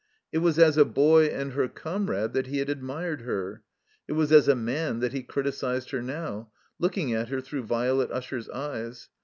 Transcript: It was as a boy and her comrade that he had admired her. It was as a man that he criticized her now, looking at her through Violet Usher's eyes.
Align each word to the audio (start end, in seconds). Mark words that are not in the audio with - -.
It 0.31 0.39
was 0.39 0.57
as 0.57 0.77
a 0.77 0.83
boy 0.83 1.25
and 1.27 1.53
her 1.53 1.67
comrade 1.67 2.33
that 2.33 2.47
he 2.47 2.57
had 2.57 2.71
admired 2.71 3.21
her. 3.21 3.61
It 4.07 4.13
was 4.13 4.31
as 4.31 4.47
a 4.47 4.55
man 4.55 4.99
that 4.99 5.13
he 5.13 5.21
criticized 5.21 5.91
her 5.91 6.01
now, 6.01 6.49
looking 6.79 7.13
at 7.13 7.29
her 7.29 7.39
through 7.39 7.65
Violet 7.65 8.09
Usher's 8.11 8.49
eyes. 8.49 9.09